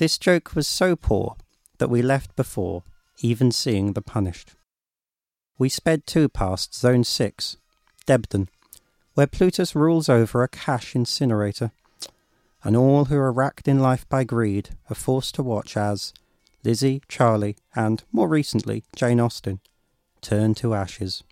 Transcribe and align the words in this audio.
This 0.00 0.16
joke 0.16 0.54
was 0.54 0.66
so 0.66 0.96
poor 0.96 1.36
that 1.76 1.90
we 1.90 2.00
left 2.00 2.34
before 2.34 2.84
even 3.18 3.52
seeing 3.52 3.92
the 3.92 4.00
punished. 4.00 4.54
We 5.58 5.68
sped 5.68 6.06
too 6.06 6.30
past 6.30 6.74
Zone 6.74 7.04
6, 7.04 7.58
Debden, 8.06 8.48
where 9.12 9.26
Plutus 9.26 9.76
rules 9.76 10.08
over 10.08 10.42
a 10.42 10.48
cash 10.48 10.96
incinerator, 10.96 11.72
and 12.64 12.78
all 12.78 13.04
who 13.04 13.18
are 13.18 13.30
racked 13.30 13.68
in 13.68 13.80
life 13.80 14.08
by 14.08 14.24
greed 14.24 14.70
are 14.88 14.96
forced 14.96 15.34
to 15.34 15.42
watch 15.42 15.76
as 15.76 16.14
Lizzie, 16.64 17.02
Charlie, 17.06 17.58
and, 17.74 18.02
more 18.10 18.26
recently, 18.26 18.84
Jane 18.96 19.20
Austen 19.20 19.60
turn 20.22 20.54
to 20.54 20.72
ashes. 20.72 21.24